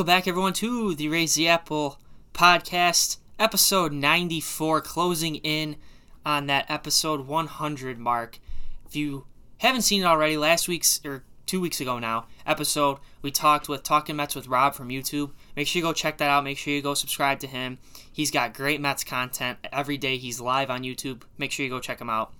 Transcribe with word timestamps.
Welcome 0.00 0.14
back, 0.16 0.26
everyone, 0.28 0.54
to 0.54 0.94
the 0.94 1.10
Raise 1.10 1.34
the 1.34 1.46
Apple 1.48 2.00
podcast, 2.32 3.18
episode 3.38 3.92
94, 3.92 4.80
closing 4.80 5.36
in 5.36 5.76
on 6.24 6.46
that 6.46 6.70
episode 6.70 7.26
100 7.26 7.98
mark. 7.98 8.38
If 8.86 8.96
you 8.96 9.26
haven't 9.58 9.82
seen 9.82 10.00
it 10.00 10.06
already, 10.06 10.38
last 10.38 10.68
week's, 10.68 11.04
or 11.04 11.24
two 11.44 11.60
weeks 11.60 11.82
ago 11.82 11.98
now, 11.98 12.28
episode, 12.46 12.96
we 13.20 13.30
talked 13.30 13.68
with 13.68 13.82
Talking 13.82 14.16
Mets 14.16 14.34
with 14.34 14.48
Rob 14.48 14.74
from 14.74 14.88
YouTube. 14.88 15.32
Make 15.54 15.66
sure 15.66 15.80
you 15.80 15.86
go 15.86 15.92
check 15.92 16.16
that 16.16 16.30
out. 16.30 16.44
Make 16.44 16.56
sure 16.56 16.72
you 16.72 16.80
go 16.80 16.94
subscribe 16.94 17.38
to 17.40 17.46
him. 17.46 17.76
He's 18.10 18.30
got 18.30 18.54
great 18.54 18.80
Mets 18.80 19.04
content 19.04 19.58
every 19.70 19.98
day. 19.98 20.16
He's 20.16 20.40
live 20.40 20.70
on 20.70 20.82
YouTube. 20.82 21.24
Make 21.36 21.52
sure 21.52 21.62
you 21.62 21.70
go 21.70 21.78
check 21.78 22.00
him 22.00 22.08
out. 22.08 22.32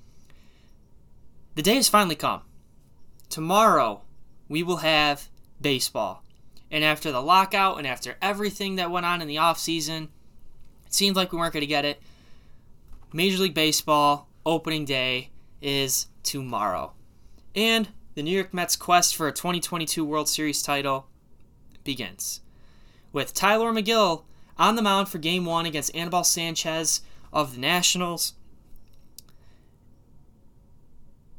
The 1.57 1.63
day 1.63 1.75
has 1.75 1.91
finally 1.91 2.17
come. 2.17 2.41
Tomorrow, 3.29 4.01
we 4.49 4.63
will 4.63 4.79
have 4.79 5.29
baseball. 5.61 6.25
And 6.71 6.85
after 6.85 7.11
the 7.11 7.23
lockout 7.23 7.79
and 7.79 7.87
after 7.87 8.17
everything 8.23 8.77
that 8.77 8.91
went 8.91 9.07
on 9.07 9.21
in 9.21 9.29
the 9.29 9.37
offseason, 9.37 10.05
it 10.87 10.95
seemed 10.95 11.17
like 11.17 11.33
we 11.33 11.39
weren't 11.39 11.53
going 11.53 11.63
to 11.63 11.67
get 11.67 11.85
it. 11.85 12.01
Major 13.13 13.43
League 13.43 13.55
Baseball 13.55 14.29
opening 14.47 14.85
day 14.85 15.31
is 15.61 16.07
tomorrow. 16.23 16.93
And 17.55 17.89
the 18.15 18.23
New 18.23 18.31
York 18.31 18.55
Mets' 18.55 18.77
quest 18.77 19.17
for 19.17 19.27
a 19.27 19.33
2022 19.33 20.05
World 20.05 20.29
Series 20.29 20.63
title 20.63 21.07
begins. 21.83 22.41
With 23.13 23.35
Tylor 23.35 23.73
Megill 23.73 24.25
on 24.57 24.77
the 24.77 24.83
mound 24.83 25.09
for 25.09 25.19
game 25.19 25.45
one 25.45 25.67
against 25.67 25.95
Anibal 25.95 26.23
Sanchez 26.23 27.01
of 27.33 27.55
the 27.55 27.61
Nationals. 27.61 28.35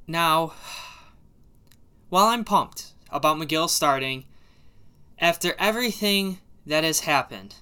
Now, 0.07 0.53
while 2.09 2.27
I'm 2.27 2.43
pumped 2.43 2.87
about 3.09 3.37
Megill 3.37 3.69
starting, 3.69 4.25
after 5.21 5.53
everything 5.59 6.39
that 6.65 6.83
has 6.83 7.01
happened 7.01 7.55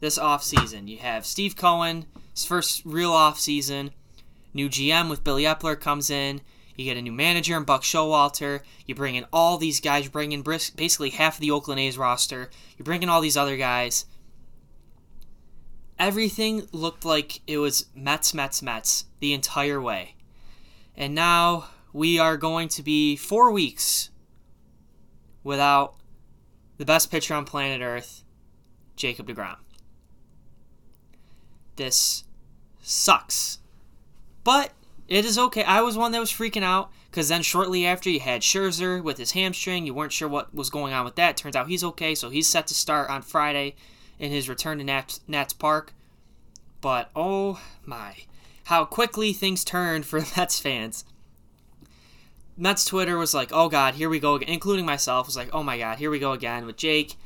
this 0.00 0.18
offseason, 0.18 0.86
you 0.86 0.98
have 0.98 1.24
Steve 1.24 1.56
Cohen, 1.56 2.04
his 2.32 2.44
first 2.44 2.82
real 2.84 3.10
offseason, 3.10 3.90
new 4.52 4.68
GM 4.68 5.08
with 5.08 5.24
Billy 5.24 5.44
Eppler 5.44 5.80
comes 5.80 6.10
in, 6.10 6.42
you 6.76 6.84
get 6.84 6.98
a 6.98 7.02
new 7.02 7.12
manager 7.12 7.56
in 7.56 7.64
Buck 7.64 7.82
Showalter, 7.82 8.60
you 8.84 8.94
bring 8.94 9.14
in 9.14 9.24
all 9.32 9.56
these 9.56 9.80
guys, 9.80 10.04
you 10.04 10.10
bring 10.10 10.32
in 10.32 10.42
basically 10.42 11.08
half 11.08 11.36
of 11.36 11.40
the 11.40 11.50
Oakland 11.50 11.80
A's 11.80 11.96
roster, 11.96 12.50
you 12.76 12.84
bring 12.84 13.02
in 13.02 13.08
all 13.08 13.22
these 13.22 13.36
other 13.36 13.56
guys. 13.56 14.04
Everything 15.98 16.68
looked 16.72 17.06
like 17.06 17.40
it 17.46 17.56
was 17.56 17.86
Mets, 17.94 18.34
Mets, 18.34 18.60
Mets 18.60 19.06
the 19.20 19.32
entire 19.32 19.80
way. 19.80 20.16
And 20.94 21.14
now 21.14 21.70
we 21.94 22.18
are 22.18 22.36
going 22.36 22.68
to 22.68 22.82
be 22.82 23.16
four 23.16 23.50
weeks 23.50 24.10
without 25.42 25.95
the 26.78 26.84
best 26.84 27.10
pitcher 27.10 27.34
on 27.34 27.44
planet 27.44 27.82
Earth, 27.82 28.22
Jacob 28.96 29.28
DeGrom. 29.28 29.56
This 31.76 32.24
sucks. 32.82 33.58
But 34.44 34.72
it 35.08 35.24
is 35.24 35.38
okay. 35.38 35.64
I 35.64 35.80
was 35.82 35.96
one 35.96 36.12
that 36.12 36.20
was 36.20 36.32
freaking 36.32 36.62
out 36.62 36.90
because 37.10 37.28
then 37.28 37.42
shortly 37.42 37.86
after 37.86 38.10
you 38.10 38.20
had 38.20 38.42
Scherzer 38.42 39.02
with 39.02 39.18
his 39.18 39.32
hamstring. 39.32 39.86
You 39.86 39.94
weren't 39.94 40.12
sure 40.12 40.28
what 40.28 40.54
was 40.54 40.70
going 40.70 40.92
on 40.92 41.04
with 41.04 41.16
that. 41.16 41.36
Turns 41.36 41.56
out 41.56 41.68
he's 41.68 41.84
okay, 41.84 42.14
so 42.14 42.30
he's 42.30 42.48
set 42.48 42.66
to 42.68 42.74
start 42.74 43.10
on 43.10 43.22
Friday 43.22 43.74
in 44.18 44.30
his 44.30 44.48
return 44.48 44.78
to 44.78 44.84
Nats, 44.84 45.20
Nats 45.28 45.52
Park. 45.52 45.94
But 46.80 47.10
oh 47.16 47.60
my, 47.84 48.16
how 48.64 48.84
quickly 48.84 49.32
things 49.32 49.64
turned 49.64 50.06
for 50.06 50.20
Mets 50.36 50.58
fans. 50.58 51.04
Mets 52.56 52.84
Twitter 52.84 53.18
was 53.18 53.34
like, 53.34 53.50
"Oh 53.52 53.68
God, 53.68 53.94
here 53.94 54.08
we 54.08 54.18
go," 54.18 54.34
again. 54.34 54.48
including 54.48 54.86
myself. 54.86 55.26
Was 55.26 55.36
like, 55.36 55.50
"Oh 55.52 55.62
my 55.62 55.78
God, 55.78 55.98
here 55.98 56.10
we 56.10 56.18
go 56.18 56.32
again 56.32 56.66
with 56.66 56.76
Jake." 56.76 57.16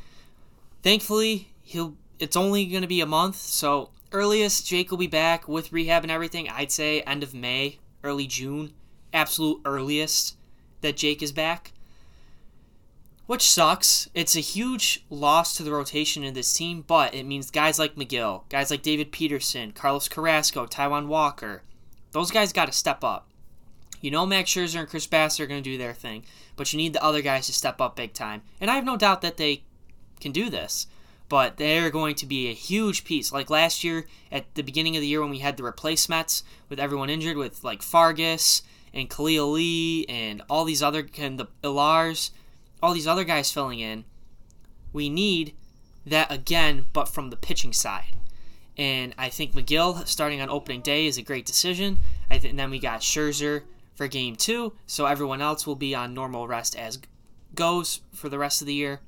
Thankfully, 0.82 1.52
he'll. 1.62 1.96
It's 2.18 2.36
only 2.36 2.66
going 2.66 2.82
to 2.82 2.88
be 2.88 3.00
a 3.00 3.06
month, 3.06 3.36
so 3.36 3.90
earliest 4.12 4.66
Jake 4.66 4.90
will 4.90 4.98
be 4.98 5.06
back 5.06 5.48
with 5.48 5.72
rehab 5.72 6.02
and 6.02 6.10
everything. 6.10 6.48
I'd 6.48 6.72
say 6.72 7.00
end 7.02 7.22
of 7.22 7.32
May, 7.32 7.78
early 8.02 8.26
June, 8.26 8.72
absolute 9.12 9.60
earliest 9.64 10.36
that 10.80 10.96
Jake 10.96 11.22
is 11.22 11.32
back. 11.32 11.72
Which 13.26 13.48
sucks. 13.48 14.10
It's 14.12 14.34
a 14.34 14.40
huge 14.40 15.04
loss 15.08 15.56
to 15.56 15.62
the 15.62 15.72
rotation 15.72 16.24
in 16.24 16.34
this 16.34 16.52
team, 16.52 16.82
but 16.84 17.14
it 17.14 17.24
means 17.24 17.50
guys 17.50 17.78
like 17.78 17.94
Megill, 17.94 18.42
guys 18.48 18.70
like 18.70 18.82
David 18.82 19.12
Peterson, 19.12 19.70
Carlos 19.70 20.08
Carrasco, 20.08 20.66
Taijuan 20.66 21.06
Walker, 21.06 21.62
those 22.10 22.32
guys 22.32 22.52
got 22.52 22.66
to 22.66 22.72
step 22.72 23.04
up. 23.04 23.29
You 24.00 24.10
know 24.10 24.24
Max 24.24 24.50
Scherzer 24.50 24.80
and 24.80 24.88
Chris 24.88 25.06
Bassitt 25.06 25.40
are 25.40 25.46
going 25.46 25.62
to 25.62 25.70
do 25.70 25.76
their 25.76 25.92
thing, 25.92 26.24
but 26.56 26.72
you 26.72 26.76
need 26.78 26.92
the 26.92 27.04
other 27.04 27.20
guys 27.20 27.46
to 27.46 27.52
step 27.52 27.80
up 27.80 27.96
big 27.96 28.14
time. 28.14 28.42
And 28.60 28.70
I 28.70 28.74
have 28.76 28.84
no 28.84 28.96
doubt 28.96 29.20
that 29.22 29.36
they 29.36 29.64
can 30.20 30.32
do 30.32 30.48
this, 30.48 30.86
but 31.28 31.58
they're 31.58 31.90
going 31.90 32.14
to 32.16 32.26
be 32.26 32.48
a 32.48 32.54
huge 32.54 33.04
piece. 33.04 33.32
Like 33.32 33.50
last 33.50 33.84
year 33.84 34.06
at 34.32 34.54
the 34.54 34.62
beginning 34.62 34.96
of 34.96 35.02
the 35.02 35.06
year 35.06 35.20
when 35.20 35.30
we 35.30 35.38
had 35.38 35.56
the 35.56 35.62
replacements 35.62 36.42
with 36.68 36.80
everyone 36.80 37.10
injured, 37.10 37.36
with 37.36 37.62
like 37.62 37.82
Fargas 37.82 38.62
and 38.94 39.10
Khalil 39.10 39.52
Lee 39.52 40.06
and 40.08 40.42
all 40.48 40.64
these 40.64 40.82
other 40.82 41.06
and 41.18 41.38
the 41.38 41.48
Ilars, 41.62 42.30
all 42.82 42.94
these 42.94 43.06
other 43.06 43.24
guys 43.24 43.52
filling 43.52 43.80
in. 43.80 44.04
We 44.92 45.08
need 45.08 45.54
that 46.06 46.32
again, 46.32 46.86
but 46.92 47.08
from 47.08 47.30
the 47.30 47.36
pitching 47.36 47.72
side. 47.72 48.16
And 48.76 49.14
I 49.18 49.28
think 49.28 49.52
Megill 49.52 50.06
starting 50.06 50.40
on 50.40 50.48
opening 50.48 50.80
day 50.80 51.06
is 51.06 51.18
a 51.18 51.22
great 51.22 51.44
decision. 51.44 51.98
I 52.30 52.38
then 52.38 52.70
we 52.70 52.78
got 52.78 53.02
Scherzer 53.02 53.62
for 54.00 54.08
game 54.08 54.34
two, 54.34 54.72
so 54.86 55.04
everyone 55.04 55.42
else 55.42 55.66
will 55.66 55.76
be 55.76 55.94
on 55.94 56.14
normal 56.14 56.48
rest 56.48 56.74
as 56.74 56.98
goes 57.54 58.00
for 58.14 58.30
the 58.30 58.38
rest 58.38 58.62
of 58.62 58.66
the 58.66 58.72
year, 58.72 59.00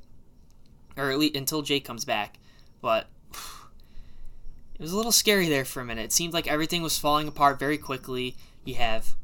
or 0.99 1.11
at 1.11 1.19
least 1.19 1.35
until 1.35 1.63
Jake 1.63 1.83
comes 1.83 2.05
back. 2.05 2.37
But 2.83 3.07
it 4.75 4.83
was 4.83 4.93
a 4.93 4.97
little 4.99 5.11
scary 5.11 5.49
there 5.49 5.65
for 5.65 5.81
a 5.81 5.85
minute. 5.87 6.05
It 6.05 6.13
seemed 6.13 6.35
like 6.35 6.47
everything 6.47 6.83
was 6.83 6.99
falling 6.99 7.27
apart 7.27 7.59
very 7.59 7.79
quickly. 7.79 8.37
You 8.67 8.75
have 8.75 9.15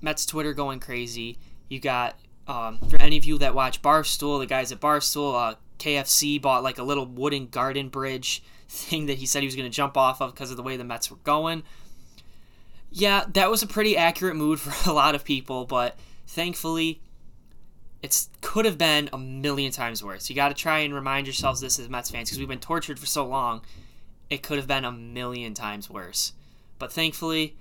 Mets 0.00 0.26
Twitter 0.26 0.54
going 0.54 0.78
crazy. 0.78 1.38
You 1.68 1.80
got 1.80 2.20
um, 2.46 2.78
for 2.88 3.02
any 3.02 3.16
of 3.16 3.24
you 3.24 3.36
that 3.38 3.52
watch 3.52 3.82
Barstool, 3.82 4.38
the 4.38 4.46
guys 4.46 4.70
at 4.70 4.78
Barstool, 4.78 5.34
uh, 5.34 5.56
KFC 5.80 6.40
bought 6.40 6.62
like 6.62 6.78
a 6.78 6.84
little 6.84 7.04
wooden 7.04 7.48
garden 7.48 7.88
bridge 7.88 8.44
thing 8.68 9.06
that 9.06 9.18
he 9.18 9.26
said 9.26 9.40
he 9.42 9.48
was 9.48 9.56
going 9.56 9.68
to 9.68 9.76
jump 9.76 9.96
off 9.96 10.22
of 10.22 10.32
because 10.32 10.52
of 10.52 10.56
the 10.56 10.62
way 10.62 10.76
the 10.76 10.84
Mets 10.84 11.10
were 11.10 11.18
going 11.24 11.64
yeah, 12.90 13.24
that 13.34 13.50
was 13.50 13.62
a 13.62 13.66
pretty 13.66 13.96
accurate 13.96 14.36
mood 14.36 14.60
for 14.60 14.72
a 14.90 14.92
lot 14.92 15.14
of 15.14 15.24
people, 15.24 15.64
but 15.64 15.96
thankfully, 16.26 17.00
it 18.02 18.26
could 18.40 18.64
have 18.64 18.78
been 18.78 19.08
a 19.12 19.18
million 19.18 19.72
times 19.72 20.02
worse. 20.02 20.28
You 20.28 20.36
got 20.36 20.48
to 20.48 20.54
try 20.54 20.80
and 20.80 20.94
remind 20.94 21.26
yourselves 21.26 21.60
this 21.60 21.78
as 21.78 21.88
Mets 21.88 22.10
fans 22.10 22.28
because 22.28 22.38
we've 22.38 22.48
been 22.48 22.58
tortured 22.58 22.98
for 22.98 23.06
so 23.06 23.26
long. 23.26 23.62
It 24.30 24.42
could 24.42 24.58
have 24.58 24.66
been 24.66 24.84
a 24.84 24.92
million 24.92 25.54
times 25.54 25.88
worse, 25.88 26.32
but 26.78 26.92
thankfully, 26.92 27.56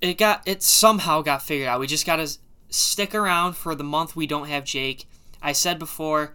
it 0.00 0.18
got 0.18 0.42
it 0.46 0.62
somehow 0.62 1.22
got 1.22 1.42
figured 1.42 1.68
out. 1.68 1.80
We 1.80 1.86
just 1.86 2.06
got 2.06 2.16
to 2.16 2.38
stick 2.70 3.14
around 3.14 3.54
for 3.54 3.74
the 3.74 3.84
month 3.84 4.16
we 4.16 4.26
don't 4.26 4.48
have 4.48 4.64
Jake. 4.64 5.06
I 5.42 5.52
said 5.52 5.78
before 5.78 6.34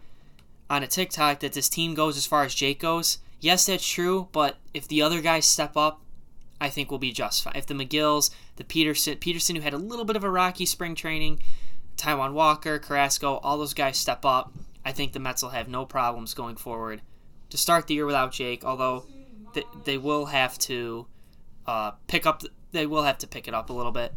on 0.69 0.83
a 0.83 0.87
TikTok 0.87 1.39
that 1.39 1.53
this 1.53 1.69
team 1.69 1.95
goes 1.95 2.17
as 2.17 2.25
far 2.25 2.43
as 2.43 2.53
Jake 2.53 2.79
goes. 2.79 3.17
Yes, 3.39 3.65
that's 3.65 3.87
true, 3.87 4.27
but 4.31 4.57
if 4.73 4.87
the 4.87 5.01
other 5.01 5.21
guys 5.21 5.45
step 5.45 5.75
up, 5.75 6.01
I 6.61 6.69
think 6.69 6.91
will 6.91 6.99
be 6.99 7.11
just 7.11 7.43
fine. 7.43 7.53
If 7.55 7.65
the 7.65 7.73
Megills, 7.73 8.31
the 8.57 8.63
Peterson, 8.63 9.17
Peterson 9.17 9.55
who 9.55 9.61
had 9.61 9.73
a 9.73 9.77
little 9.77 10.05
bit 10.05 10.15
of 10.15 10.23
a 10.23 10.29
rocky 10.29 10.65
spring 10.65 10.95
training, 10.95 11.41
Taijuan 11.97 12.33
Walker, 12.33 12.79
Carrasco, 12.79 13.37
all 13.37 13.57
those 13.57 13.73
guys 13.73 13.97
step 13.97 14.25
up, 14.25 14.53
I 14.85 14.91
think 14.91 15.13
the 15.13 15.19
Mets 15.19 15.41
will 15.41 15.49
have 15.49 15.67
no 15.67 15.85
problems 15.85 16.33
going 16.33 16.55
forward 16.55 17.01
to 17.49 17.57
start 17.57 17.87
the 17.87 17.93
year 17.93 18.05
without 18.05 18.31
Jake. 18.31 18.63
Although 18.63 19.05
they, 19.53 19.63
they 19.85 19.97
will 19.97 20.27
have 20.27 20.57
to 20.59 21.07
uh, 21.67 21.91
pick 22.07 22.25
up, 22.25 22.43
they 22.71 22.85
will 22.85 23.03
have 23.03 23.17
to 23.19 23.27
pick 23.27 23.47
it 23.47 23.53
up 23.53 23.69
a 23.69 23.73
little 23.73 23.91
bit 23.91 24.13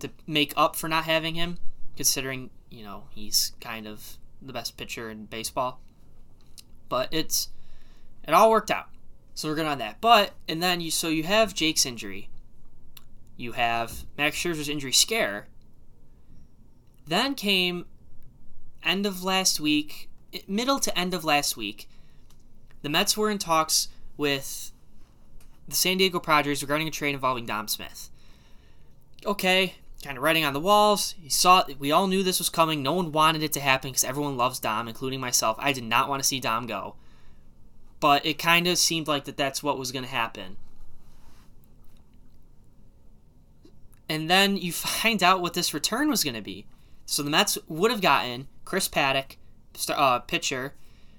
to 0.00 0.10
make 0.26 0.52
up 0.56 0.76
for 0.76 0.88
not 0.88 1.04
having 1.04 1.34
him, 1.34 1.58
considering 1.96 2.50
you 2.70 2.84
know 2.84 3.04
he's 3.10 3.52
kind 3.60 3.86
of 3.86 4.18
the 4.42 4.52
best 4.52 4.76
pitcher 4.76 5.10
in 5.10 5.26
baseball. 5.26 5.80
But 6.88 7.08
it's 7.10 7.48
it 8.26 8.34
all 8.34 8.50
worked 8.50 8.70
out. 8.70 8.88
So 9.34 9.48
we're 9.48 9.56
good 9.56 9.66
on 9.66 9.78
that. 9.78 10.00
But 10.00 10.32
and 10.48 10.62
then 10.62 10.80
you 10.80 10.90
so 10.90 11.08
you 11.08 11.24
have 11.24 11.54
Jake's 11.54 11.84
injury. 11.84 12.28
You 13.36 13.52
have 13.52 14.04
Max 14.16 14.36
Scherzer's 14.36 14.68
injury 14.68 14.92
scare. 14.92 15.48
Then 17.06 17.34
came 17.34 17.86
end 18.84 19.06
of 19.06 19.24
last 19.24 19.60
week, 19.60 20.08
middle 20.46 20.78
to 20.78 20.96
end 20.98 21.12
of 21.12 21.24
last 21.24 21.56
week. 21.56 21.88
The 22.82 22.88
Mets 22.88 23.16
were 23.16 23.30
in 23.30 23.38
talks 23.38 23.88
with 24.16 24.70
the 25.66 25.74
San 25.74 25.98
Diego 25.98 26.20
Padres 26.20 26.62
regarding 26.62 26.86
a 26.86 26.92
trade 26.92 27.14
involving 27.14 27.46
Dom 27.46 27.66
Smith. 27.66 28.10
Okay, 29.26 29.74
kind 30.02 30.16
of 30.16 30.22
writing 30.22 30.44
on 30.44 30.52
the 30.52 30.60
walls. 30.60 31.14
You 31.20 31.30
saw 31.30 31.64
we 31.78 31.90
all 31.90 32.06
knew 32.06 32.22
this 32.22 32.38
was 32.38 32.50
coming. 32.50 32.82
No 32.82 32.92
one 32.92 33.10
wanted 33.10 33.42
it 33.42 33.52
to 33.54 33.60
happen 33.60 33.90
because 33.90 34.04
everyone 34.04 34.36
loves 34.36 34.60
Dom, 34.60 34.86
including 34.86 35.20
myself. 35.20 35.56
I 35.58 35.72
did 35.72 35.84
not 35.84 36.08
want 36.08 36.22
to 36.22 36.28
see 36.28 36.38
Dom 36.38 36.66
go 36.66 36.94
but 38.04 38.26
it 38.26 38.38
kind 38.38 38.66
of 38.66 38.76
seemed 38.76 39.08
like 39.08 39.24
that 39.24 39.38
that's 39.38 39.62
what 39.62 39.78
was 39.78 39.90
going 39.90 40.04
to 40.04 40.10
happen. 40.10 40.58
And 44.10 44.28
then 44.28 44.58
you 44.58 44.72
find 44.74 45.22
out 45.22 45.40
what 45.40 45.54
this 45.54 45.72
return 45.72 46.10
was 46.10 46.22
going 46.22 46.34
to 46.34 46.42
be. 46.42 46.66
So 47.06 47.22
the 47.22 47.30
Mets 47.30 47.56
would 47.66 47.90
have 47.90 48.02
gotten 48.02 48.48
Chris 48.66 48.90
Paddack, 48.90 49.36
uh, 49.88 50.18
pitcher, 50.18 50.74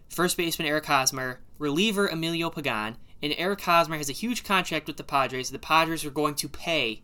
first 0.09 0.37
baseman 0.37 0.67
Eric 0.67 0.85
Hosmer, 0.85 1.39
reliever 1.57 2.07
Emilio 2.07 2.51
Pagan, 2.51 2.97
and 3.19 3.33
Eric 3.35 3.61
Hosmer 3.61 3.97
has 3.97 4.09
a 4.11 4.13
huge 4.13 4.43
contract 4.43 4.85
with 4.85 4.97
the 4.97 5.03
Padres. 5.03 5.49
The 5.49 5.57
Padres 5.57 6.05
are 6.05 6.11
going 6.11 6.35
to 6.35 6.47
pay 6.47 7.01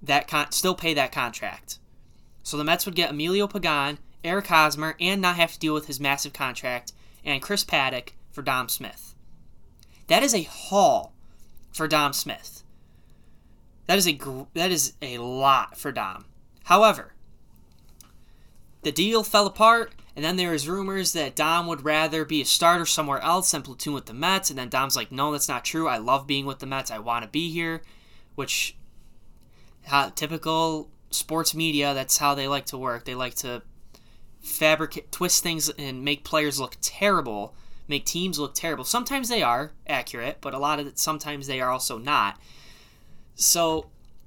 that 0.00 0.28
con- 0.28 0.50
still 0.50 0.74
pay 0.74 0.94
that 0.94 1.12
contract. 1.12 1.78
So 2.42 2.56
the 2.56 2.64
Mets 2.64 2.86
would 2.86 2.94
get 2.94 3.10
Emilio 3.10 3.46
Pagan, 3.46 3.98
Eric 4.24 4.46
Hosmer, 4.46 4.96
and 4.98 5.20
not 5.20 5.36
have 5.36 5.52
to 5.52 5.58
deal 5.58 5.74
with 5.74 5.88
his 5.88 6.00
massive 6.00 6.32
contract, 6.32 6.94
and 7.24 7.42
Chris 7.42 7.64
Paddack 7.64 8.10
for 8.30 8.42
Dom 8.42 8.68
Smith. 8.68 9.14
That 10.08 10.22
is 10.22 10.34
a 10.34 10.42
haul 10.42 11.14
for 11.72 11.88
Dom 11.88 12.12
Smith. 12.12 12.62
That 13.86 13.98
is 13.98 14.08
a 14.08 14.18
that 14.54 14.70
is 14.70 14.94
a 15.02 15.18
lot 15.18 15.76
for 15.76 15.92
Dom. 15.92 16.26
However, 16.64 17.14
the 18.82 18.92
deal 18.92 19.22
fell 19.22 19.46
apart, 19.46 19.92
and 20.16 20.24
then 20.24 20.36
there 20.36 20.52
was 20.52 20.68
rumors 20.68 21.12
that 21.12 21.36
Dom 21.36 21.66
would 21.66 21.84
rather 21.84 22.24
be 22.24 22.40
a 22.40 22.46
starter 22.46 22.86
somewhere 22.86 23.20
else 23.20 23.50
than 23.50 23.62
platoon 23.62 23.94
with 23.94 24.06
the 24.06 24.14
Mets. 24.14 24.50
And 24.50 24.58
then 24.58 24.68
Dom's 24.68 24.96
like, 24.96 25.12
"No, 25.12 25.32
that's 25.32 25.48
not 25.48 25.64
true. 25.64 25.88
I 25.88 25.98
love 25.98 26.26
being 26.26 26.46
with 26.46 26.60
the 26.60 26.66
Mets. 26.66 26.90
I 26.90 26.98
want 26.98 27.24
to 27.24 27.28
be 27.28 27.50
here," 27.50 27.82
which 28.34 28.76
how, 29.84 30.08
typical 30.10 30.90
sports 31.10 31.54
media. 31.54 31.92
That's 31.94 32.18
how 32.18 32.34
they 32.34 32.48
like 32.48 32.66
to 32.66 32.78
work. 32.78 33.04
They 33.04 33.14
like 33.14 33.34
to 33.36 33.62
fabricate, 34.44 35.10
twist 35.10 35.42
things, 35.42 35.70
and 35.70 36.04
make 36.04 36.22
players 36.22 36.60
look 36.60 36.76
terrible, 36.80 37.54
make 37.88 38.04
teams 38.04 38.38
look 38.38 38.54
terrible. 38.54 38.84
Sometimes 38.84 39.28
they 39.28 39.42
are 39.42 39.72
accurate, 39.86 40.38
but 40.40 40.54
a 40.54 40.58
lot 40.58 40.78
of 40.78 40.86
it, 40.86 40.98
sometimes 40.98 41.46
they 41.46 41.60
are 41.60 41.70
also 41.70 41.98
not. 41.98 42.38
So 43.34 43.86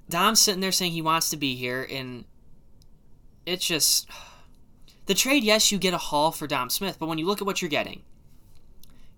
Dom's 0.09 0.41
sitting 0.41 0.61
there 0.61 0.71
saying 0.71 0.91
he 0.91 1.01
wants 1.01 1.29
to 1.29 1.37
be 1.37 1.55
here, 1.55 1.87
and 1.89 2.25
it's 3.45 3.65
just 3.65 4.09
the 5.05 5.13
trade. 5.13 5.43
Yes, 5.43 5.71
you 5.71 5.77
get 5.77 5.93
a 5.93 5.97
haul 5.97 6.31
for 6.31 6.47
Dom 6.47 6.69
Smith, 6.69 6.97
but 6.99 7.07
when 7.07 7.19
you 7.19 7.25
look 7.25 7.41
at 7.41 7.45
what 7.45 7.61
you're 7.61 7.69
getting, 7.69 8.01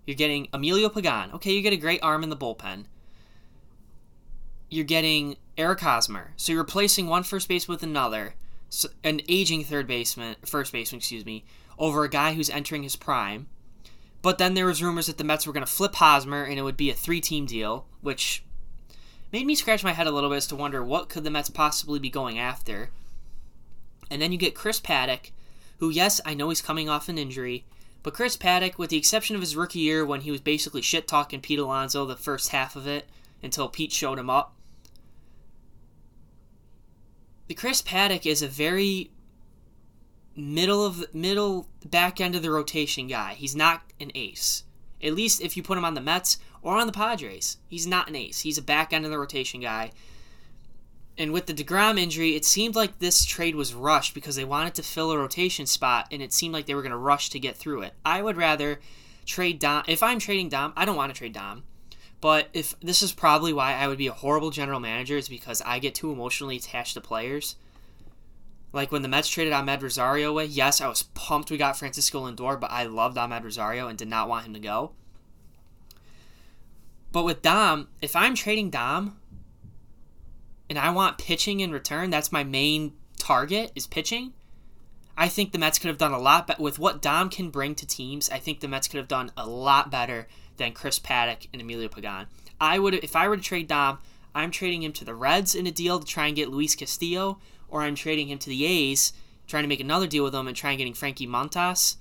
you're 0.06 0.14
getting 0.16 0.48
Emilio 0.52 0.88
Pagan. 0.88 1.32
Okay, 1.32 1.52
you 1.52 1.62
get 1.62 1.72
a 1.72 1.78
great 1.78 2.02
arm 2.02 2.22
in 2.22 2.30
the 2.30 2.36
bullpen. 2.36 2.84
You're 4.68 4.84
getting 4.84 5.36
Eric 5.56 5.80
Hosmer. 5.80 6.32
So 6.36 6.52
you're 6.52 6.62
replacing 6.62 7.06
one 7.06 7.22
first 7.22 7.48
base 7.48 7.66
with 7.66 7.82
another, 7.82 8.34
an 9.04 9.20
aging 9.28 9.64
third 9.64 9.86
baseman, 9.86 10.36
first 10.44 10.72
baseman, 10.72 10.98
excuse 10.98 11.24
me, 11.24 11.44
over 11.78 12.04
a 12.04 12.10
guy 12.10 12.34
who's 12.34 12.50
entering 12.50 12.82
his 12.82 12.96
prime. 12.96 13.48
But 14.22 14.38
then 14.38 14.54
there 14.54 14.66
was 14.66 14.82
rumors 14.82 15.06
that 15.06 15.18
the 15.18 15.24
Mets 15.24 15.46
were 15.46 15.52
going 15.52 15.64
to 15.64 15.72
flip 15.72 15.94
Hosmer 15.94 16.44
and 16.44 16.58
it 16.58 16.62
would 16.62 16.76
be 16.76 16.90
a 16.90 16.94
three-team 16.94 17.46
deal, 17.46 17.86
which 18.02 18.44
made 19.32 19.46
me 19.46 19.54
scratch 19.54 19.82
my 19.82 19.92
head 19.92 20.06
a 20.06 20.10
little 20.10 20.30
bit 20.30 20.36
as 20.36 20.46
to 20.48 20.56
wonder 20.56 20.84
what 20.84 21.08
could 21.08 21.24
the 21.24 21.30
Mets 21.30 21.50
possibly 21.50 21.98
be 21.98 22.10
going 22.10 22.38
after. 22.38 22.90
And 24.10 24.20
then 24.20 24.32
you 24.32 24.38
get 24.38 24.54
Chris 24.54 24.80
Paddack, 24.80 25.30
who 25.78 25.88
yes, 25.88 26.20
I 26.24 26.34
know 26.34 26.48
he's 26.50 26.60
coming 26.60 26.88
off 26.88 27.08
an 27.08 27.16
injury, 27.16 27.64
but 28.02 28.14
Chris 28.14 28.36
Paddack, 28.36 28.76
with 28.76 28.90
the 28.90 28.96
exception 28.96 29.36
of 29.36 29.42
his 29.42 29.56
rookie 29.56 29.78
year 29.78 30.04
when 30.04 30.22
he 30.22 30.30
was 30.30 30.40
basically 30.40 30.82
shit 30.82 31.08
talking 31.08 31.40
Pete 31.40 31.58
Alonso 31.58 32.04
the 32.04 32.16
first 32.16 32.50
half 32.50 32.76
of 32.76 32.86
it 32.86 33.08
until 33.42 33.68
Pete 33.68 33.92
showed 33.92 34.18
him 34.18 34.30
up, 34.30 34.54
the 37.50 37.54
Chris 37.56 37.82
Paddack 37.82 38.26
is 38.26 38.42
a 38.42 38.46
very 38.46 39.10
middle 40.36 40.86
of 40.86 41.12
middle 41.12 41.66
back 41.84 42.20
end 42.20 42.36
of 42.36 42.42
the 42.42 42.50
rotation 42.52 43.08
guy. 43.08 43.34
He's 43.34 43.56
not 43.56 43.82
an 43.98 44.12
ace. 44.14 44.62
At 45.02 45.14
least 45.14 45.40
if 45.40 45.56
you 45.56 45.62
put 45.64 45.76
him 45.76 45.84
on 45.84 45.94
the 45.94 46.00
Mets 46.00 46.38
or 46.62 46.76
on 46.76 46.86
the 46.86 46.92
Padres, 46.92 47.56
he's 47.66 47.88
not 47.88 48.08
an 48.08 48.14
ace. 48.14 48.42
He's 48.42 48.56
a 48.56 48.62
back 48.62 48.92
end 48.92 49.04
of 49.04 49.10
the 49.10 49.18
rotation 49.18 49.60
guy. 49.60 49.90
And 51.18 51.32
with 51.32 51.46
the 51.46 51.52
DeGrom 51.52 51.98
injury, 51.98 52.36
it 52.36 52.44
seemed 52.44 52.76
like 52.76 53.00
this 53.00 53.24
trade 53.24 53.56
was 53.56 53.74
rushed 53.74 54.14
because 54.14 54.36
they 54.36 54.44
wanted 54.44 54.76
to 54.76 54.84
fill 54.84 55.10
a 55.10 55.18
rotation 55.18 55.66
spot, 55.66 56.06
and 56.12 56.22
it 56.22 56.32
seemed 56.32 56.54
like 56.54 56.66
they 56.66 56.76
were 56.76 56.82
going 56.82 56.92
to 56.92 56.96
rush 56.96 57.30
to 57.30 57.40
get 57.40 57.56
through 57.56 57.82
it. 57.82 57.94
I 58.04 58.22
would 58.22 58.36
rather 58.36 58.78
trade 59.26 59.58
Dom. 59.58 59.82
If 59.88 60.04
I'm 60.04 60.20
trading 60.20 60.50
Dom, 60.50 60.72
I 60.76 60.84
don't 60.84 60.94
want 60.94 61.12
to 61.12 61.18
trade 61.18 61.32
Dom. 61.32 61.64
But 62.20 62.48
if 62.52 62.78
this 62.80 63.02
is 63.02 63.12
probably 63.12 63.52
why 63.52 63.74
I 63.74 63.88
would 63.88 63.98
be 63.98 64.06
a 64.06 64.12
horrible 64.12 64.50
general 64.50 64.80
manager 64.80 65.16
is 65.16 65.28
because 65.28 65.62
I 65.62 65.78
get 65.78 65.94
too 65.94 66.12
emotionally 66.12 66.56
attached 66.56 66.94
to 66.94 67.00
players. 67.00 67.56
Like 68.72 68.92
when 68.92 69.02
the 69.02 69.08
Mets 69.08 69.28
traded 69.28 69.52
Amed 69.52 69.82
Rosario 69.82 70.30
away, 70.30 70.44
yes, 70.44 70.80
I 70.80 70.88
was 70.88 71.02
pumped 71.02 71.50
we 71.50 71.56
got 71.56 71.78
Francisco 71.78 72.24
Lindor, 72.26 72.60
but 72.60 72.70
I 72.70 72.84
loved 72.84 73.16
Amed 73.16 73.42
Rosario 73.42 73.88
and 73.88 73.98
did 73.98 74.08
not 74.08 74.28
want 74.28 74.46
him 74.46 74.54
to 74.54 74.60
go. 74.60 74.92
But 77.10 77.24
with 77.24 77.42
Dom, 77.42 77.88
if 78.00 78.14
I'm 78.14 78.34
trading 78.34 78.70
Dom 78.70 79.18
and 80.68 80.78
I 80.78 80.90
want 80.90 81.18
pitching 81.18 81.60
in 81.60 81.72
return, 81.72 82.10
that's 82.10 82.30
my 82.30 82.44
main 82.44 82.92
target 83.18 83.72
is 83.74 83.86
pitching. 83.86 84.34
I 85.16 85.28
think 85.28 85.52
the 85.52 85.58
Mets 85.58 85.78
could 85.78 85.88
have 85.88 85.98
done 85.98 86.12
a 86.12 86.18
lot 86.18 86.46
better 86.46 86.62
with 86.62 86.78
what 86.78 87.02
Dom 87.02 87.28
can 87.28 87.50
bring 87.50 87.74
to 87.76 87.86
teams. 87.86 88.30
I 88.30 88.38
think 88.38 88.60
the 88.60 88.68
Mets 88.68 88.88
could 88.88 88.98
have 88.98 89.08
done 89.08 89.32
a 89.36 89.46
lot 89.46 89.90
better 89.90 90.28
than 90.60 90.72
Chris 90.72 90.98
Paddack 90.98 91.48
and 91.52 91.60
Emilio 91.60 91.88
Pagan. 91.88 92.26
I 92.60 92.78
would 92.78 92.94
if 92.94 93.16
I 93.16 93.26
were 93.26 93.36
to 93.36 93.42
trade 93.42 93.66
Dom, 93.66 93.98
I'm 94.34 94.50
trading 94.50 94.82
him 94.82 94.92
to 94.92 95.04
the 95.04 95.14
Reds 95.14 95.54
in 95.54 95.66
a 95.66 95.72
deal 95.72 95.98
to 95.98 96.06
try 96.06 96.26
and 96.26 96.36
get 96.36 96.50
Luis 96.50 96.76
Castillo, 96.76 97.38
or 97.68 97.82
I'm 97.82 97.96
trading 97.96 98.28
him 98.28 98.38
to 98.38 98.48
the 98.48 98.64
A's, 98.64 99.12
trying 99.48 99.64
to 99.64 99.68
make 99.68 99.80
another 99.80 100.06
deal 100.06 100.22
with 100.22 100.34
them 100.34 100.46
and 100.46 100.56
try 100.56 100.70
and 100.70 100.78
getting 100.78 100.94
Frankie 100.94 101.26
Montas. 101.26 101.96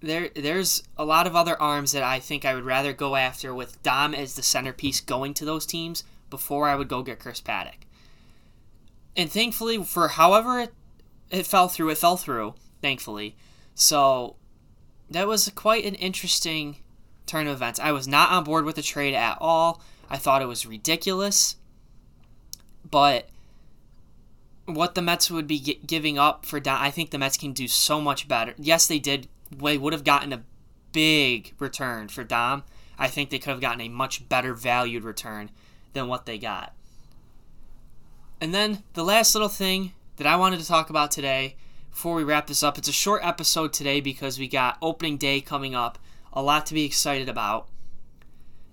There, 0.00 0.28
there's 0.36 0.82
a 0.98 1.04
lot 1.04 1.26
of 1.26 1.34
other 1.34 1.60
arms 1.60 1.92
that 1.92 2.02
I 2.02 2.20
think 2.20 2.44
I 2.44 2.54
would 2.54 2.64
rather 2.64 2.92
go 2.92 3.16
after 3.16 3.54
with 3.54 3.82
Dom 3.82 4.14
as 4.14 4.34
the 4.34 4.42
centerpiece 4.42 5.00
going 5.00 5.32
to 5.34 5.46
those 5.46 5.64
teams 5.64 6.04
before 6.28 6.68
I 6.68 6.76
would 6.76 6.88
go 6.88 7.02
get 7.02 7.18
Chris 7.18 7.40
Paddack. 7.40 7.86
And 9.16 9.32
thankfully, 9.32 9.82
for 9.82 10.08
however 10.08 10.60
it, 10.60 10.74
it 11.30 11.46
fell 11.46 11.68
through, 11.68 11.88
it 11.88 11.98
fell 11.98 12.18
through, 12.18 12.54
thankfully. 12.82 13.34
So 13.74 14.36
that 15.14 15.28
was 15.28 15.50
quite 15.54 15.84
an 15.84 15.94
interesting 15.94 16.76
turn 17.26 17.46
of 17.46 17.54
events. 17.54 17.80
I 17.80 17.92
was 17.92 18.08
not 18.08 18.30
on 18.30 18.44
board 18.44 18.64
with 18.64 18.76
the 18.76 18.82
trade 18.82 19.14
at 19.14 19.38
all. 19.40 19.80
I 20.10 20.16
thought 20.16 20.42
it 20.42 20.48
was 20.48 20.66
ridiculous. 20.66 21.56
But 22.88 23.28
what 24.66 24.94
the 24.94 25.02
Mets 25.02 25.30
would 25.30 25.46
be 25.46 25.78
giving 25.86 26.18
up 26.18 26.44
for 26.44 26.60
Dom, 26.60 26.80
I 26.80 26.90
think 26.90 27.10
the 27.10 27.18
Mets 27.18 27.36
can 27.36 27.52
do 27.52 27.68
so 27.68 28.00
much 28.00 28.28
better. 28.28 28.54
Yes, 28.58 28.86
they 28.86 28.98
did. 28.98 29.28
They 29.50 29.78
would 29.78 29.92
have 29.92 30.04
gotten 30.04 30.32
a 30.32 30.42
big 30.92 31.54
return 31.58 32.08
for 32.08 32.24
Dom. 32.24 32.64
I 32.98 33.08
think 33.08 33.30
they 33.30 33.38
could 33.38 33.50
have 33.50 33.60
gotten 33.60 33.80
a 33.80 33.88
much 33.88 34.28
better 34.28 34.52
valued 34.52 35.04
return 35.04 35.50
than 35.92 36.08
what 36.08 36.26
they 36.26 36.38
got. 36.38 36.74
And 38.40 38.52
then 38.52 38.82
the 38.94 39.04
last 39.04 39.34
little 39.34 39.48
thing 39.48 39.92
that 40.16 40.26
I 40.26 40.36
wanted 40.36 40.60
to 40.60 40.66
talk 40.66 40.90
about 40.90 41.10
today 41.10 41.56
before 41.94 42.16
we 42.16 42.24
wrap 42.24 42.48
this 42.48 42.64
up, 42.64 42.76
it's 42.76 42.88
a 42.88 42.92
short 42.92 43.24
episode 43.24 43.72
today 43.72 44.00
because 44.00 44.36
we 44.36 44.48
got 44.48 44.76
opening 44.82 45.16
day 45.16 45.40
coming 45.40 45.76
up. 45.76 45.96
A 46.32 46.42
lot 46.42 46.66
to 46.66 46.74
be 46.74 46.84
excited 46.84 47.28
about. 47.28 47.68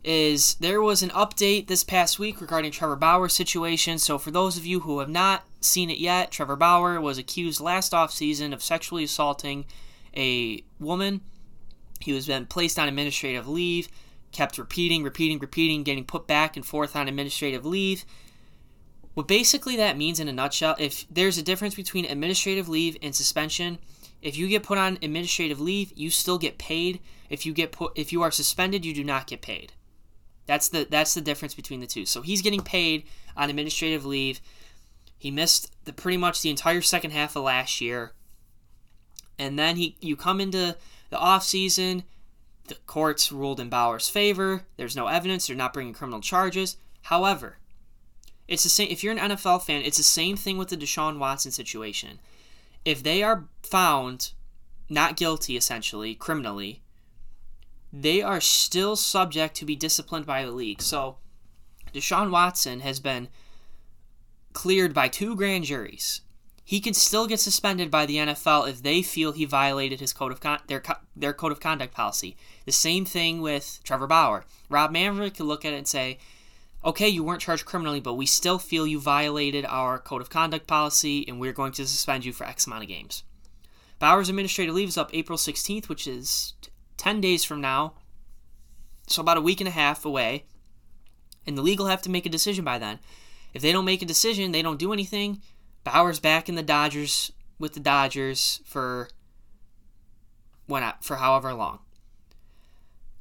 Is 0.04 0.56
there 0.56 0.82
was 0.82 1.04
an 1.04 1.12
update 1.12 1.68
this 1.68 1.84
past 1.84 2.18
week 2.18 2.42
regarding 2.42 2.72
Trevor 2.72 2.96
Bauer's 2.96 3.36
situation. 3.36 4.00
So, 4.00 4.18
for 4.18 4.32
those 4.32 4.58
of 4.58 4.66
you 4.66 4.80
who 4.80 4.98
have 5.00 5.08
not 5.08 5.46
seen 5.60 5.92
it 5.92 6.00
yet, 6.00 6.32
Trevor 6.32 6.56
Bauer 6.56 7.00
was 7.00 7.20
accused 7.20 7.62
last 7.62 7.92
offseason 7.92 8.54
of 8.54 8.64
sexually 8.64 9.04
assaulting 9.04 9.66
a 10.18 10.64
woman. 10.80 11.22
He 12.00 12.14
was 12.14 12.26
then 12.26 12.48
placed 12.48 12.80
on 12.80 12.88
administrative 12.88 13.48
leave, 13.48 13.88
kept 14.32 14.58
repeating, 14.58 15.04
repeating, 15.04 15.38
repeating, 15.38 15.84
getting 15.84 16.06
put 16.06 16.26
back 16.26 16.56
and 16.56 16.66
forth 16.66 16.96
on 16.96 17.08
administrative 17.08 17.68
leave. 17.68 18.04
What 19.14 19.28
basically 19.28 19.76
that 19.76 19.98
means 19.98 20.20
in 20.20 20.28
a 20.28 20.34
nutshell, 20.34 20.76
if 20.80 21.06
there's 21.10 21.38
a 21.38 21.44
difference 21.44 21.76
between 21.76 22.06
administrative 22.06 22.70
leave 22.70 22.98
and 23.02 23.14
suspension, 23.14 23.78
if 24.22 24.38
you 24.38 24.48
get 24.48 24.64
put 24.64 24.78
on 24.78 25.00
administrative 25.02 25.60
leave, 25.60 25.92
you 25.96 26.10
still 26.10 26.38
get 26.38 26.58
paid. 26.58 27.00
If 27.30 27.46
you 27.46 27.54
get 27.54 27.72
put 27.72 27.92
if 27.96 28.14
you 28.14 28.22
are 28.22 28.32
suspended, 28.32 28.86
you 28.86 28.94
do 28.94 29.04
not 29.04 29.28
get 29.28 29.42
paid. 29.42 29.74
That's 30.46 30.70
the 30.70 30.88
that's 30.90 31.14
the 31.14 31.22
difference 31.22 31.54
between 31.54 31.80
the 31.80 31.88
two. 31.88 32.06
So 32.06 32.22
he's 32.22 32.42
getting 32.42 32.62
paid 32.62 33.04
on 33.36 33.50
administrative 33.50 34.06
leave. 34.06 34.40
He 35.18 35.32
missed 35.32 35.72
the 35.86 35.94
pretty 35.94 36.18
much 36.18 36.42
the 36.42 36.50
entire 36.50 36.82
second 36.82 37.12
half 37.12 37.36
of 37.36 37.44
last 37.44 37.82
year. 37.82 38.14
And 39.38 39.58
then 39.58 39.76
he 39.76 39.98
you 40.02 40.16
come 40.16 40.40
into 40.40 40.78
the 41.10 41.18
off 41.18 41.44
season, 41.44 42.04
the 42.68 42.76
courts 42.86 43.32
ruled 43.32 43.60
in 43.60 43.70
Bauer's 43.70 44.08
favor. 44.08 44.64
There's 44.78 44.96
no 44.96 45.08
evidence, 45.08 45.48
they're 45.48 45.56
not 45.56 45.74
bringing 45.74 45.94
criminal 45.94 46.22
charges. 46.22 46.78
However, 47.04 47.58
it's 48.52 48.64
the 48.64 48.70
same. 48.70 48.90
If 48.92 49.02
you're 49.02 49.14
an 49.14 49.32
NFL 49.32 49.64
fan, 49.64 49.82
it's 49.82 49.98
the 49.98 50.04
same 50.04 50.36
thing 50.36 50.58
with 50.58 50.68
the 50.68 50.76
Deshaun 50.76 51.18
Watson 51.18 51.52
situation. 51.52 52.20
If 52.84 53.02
they 53.02 53.24
are 53.24 53.46
found 53.64 54.34
not 54.90 55.16
guilty, 55.16 55.56
essentially 55.56 56.14
criminally, 56.14 56.82
they 57.94 58.22
are 58.22 58.42
still 58.42 58.98
subject 58.98 59.56
to 59.56 59.66
be 59.66 59.78
disciplined 59.78 60.26
by 60.26 60.44
the 60.44 60.52
league. 60.52 60.82
So, 60.82 61.16
Deshaun 61.94 62.30
Watson 62.30 62.82
has 62.82 63.00
been 63.00 63.30
cleared 64.52 64.94
by 64.94 65.08
two 65.08 65.34
grand 65.34 65.64
juries. 65.64 66.20
He 66.66 66.82
can 66.82 66.94
still 66.94 67.28
get 67.28 67.40
suspended 67.40 67.90
by 67.90 68.06
the 68.06 68.18
NFL 68.18 68.70
if 68.70 68.84
they 68.84 69.02
feel 69.02 69.32
he 69.32 69.46
violated 69.46 70.02
his 70.02 70.12
code 70.12 70.34
of 70.34 70.42
con- 70.42 70.60
their 70.68 70.84
their 71.16 71.34
code 71.34 71.54
of 71.54 71.62
conduct 71.62 71.94
policy. 71.94 72.36
The 72.66 72.74
same 72.74 73.06
thing 73.06 73.42
with 73.42 73.80
Trevor 73.86 74.08
Bauer. 74.08 74.44
Rob 74.70 74.92
Manfred 74.92 75.36
could 75.36 75.46
look 75.46 75.64
at 75.64 75.74
it 75.74 75.78
and 75.78 75.88
say, 75.88 76.18
okay, 76.84 77.08
you 77.08 77.24
weren't 77.24 77.42
charged 77.42 77.66
criminally, 77.66 78.00
but 78.00 78.16
we 78.16 78.26
still 78.26 78.58
feel 78.58 78.88
you 78.88 79.00
violated 79.00 79.66
our 79.66 80.00
code 80.00 80.22
of 80.22 80.30
conduct 80.30 80.68
policy 80.68 81.26
and 81.28 81.40
we're 81.40 81.54
going 81.54 81.72
to 81.74 81.88
suspend 81.88 82.26
you 82.26 82.34
for 82.34 82.46
X 82.46 82.66
amount 82.66 82.84
of 82.84 82.90
games. 82.90 83.24
Bauer's 84.00 84.30
administrative 84.30 84.74
leave 84.74 84.90
is 84.90 84.98
up 84.98 85.12
April 85.14 85.38
16th, 85.38 85.88
which 85.88 86.08
is 86.08 86.54
10 86.98 87.22
days 87.22 87.44
from 87.44 87.62
now. 87.62 87.94
So 89.08 89.22
about 89.22 89.38
a 89.38 89.42
week 89.42 89.62
and 89.62 89.68
a 89.68 89.72
half 89.72 90.06
away. 90.06 90.46
And 91.46 91.58
the 91.58 91.62
league 91.62 91.80
will 91.80 91.88
have 91.88 92.02
to 92.04 92.10
make 92.10 92.26
a 92.26 92.30
decision 92.30 92.66
by 92.66 92.80
then. 92.80 93.00
If 93.54 93.62
they 93.62 93.72
don't 93.72 93.86
make 93.86 94.02
a 94.02 94.06
decision, 94.06 94.52
they 94.52 94.62
don't 94.62 94.80
do 94.80 94.94
anything. 94.94 95.42
Bauer's 95.84 96.20
back 96.20 96.50
in 96.50 96.56
the 96.56 96.64
Dodgers 96.64 97.32
with 97.60 97.74
the 97.74 97.80
Dodgers 97.80 98.62
for 98.66 99.10
when 100.68 100.92
for 101.02 101.18
however 101.18 101.54
long. 101.54 101.80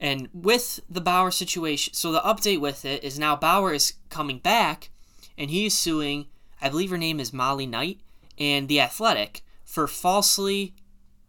And 0.00 0.28
with 0.32 0.80
the 0.88 1.00
Bauer 1.00 1.30
situation, 1.30 1.92
so 1.92 2.10
the 2.10 2.20
update 2.20 2.60
with 2.60 2.84
it 2.84 3.04
is 3.04 3.18
now 3.18 3.36
Bauer 3.36 3.74
is 3.74 3.94
coming 4.08 4.38
back 4.38 4.88
and 5.36 5.50
he 5.50 5.66
is 5.66 5.76
suing, 5.76 6.26
I 6.60 6.70
believe 6.70 6.90
her 6.90 6.98
name 6.98 7.20
is 7.20 7.32
Molly 7.32 7.66
Knight, 7.66 8.00
and 8.38 8.66
The 8.68 8.80
Athletic 8.80 9.42
for 9.64 9.86
falsely, 9.86 10.74